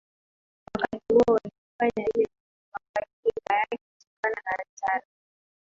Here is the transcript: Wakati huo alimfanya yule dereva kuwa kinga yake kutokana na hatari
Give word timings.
Wakati 0.73 0.97
huo 1.13 1.37
alimfanya 1.37 2.05
yule 2.15 2.27
dereva 2.27 2.79
kuwa 2.93 3.05
kinga 3.23 3.59
yake 3.59 3.77
kutokana 3.99 4.35
na 4.43 4.51
hatari 4.57 5.05